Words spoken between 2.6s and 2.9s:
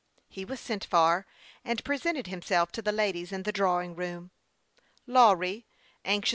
to